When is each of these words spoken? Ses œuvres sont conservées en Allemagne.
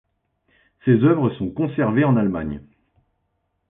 Ses 0.83 1.03
œuvres 1.03 1.29
sont 1.37 1.51
conservées 1.51 2.05
en 2.05 2.17
Allemagne. 2.17 2.63